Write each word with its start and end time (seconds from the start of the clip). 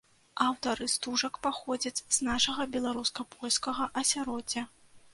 Аўтары 0.45 0.87
стужак 0.93 1.33
паходзяць 1.45 2.03
з 2.17 2.31
нашага 2.31 2.69
беларуска-польскага 2.79 3.83
асяроддзя. 4.03 4.71